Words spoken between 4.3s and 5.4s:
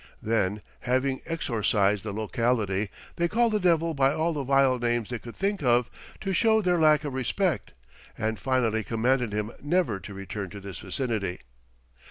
the vile names they could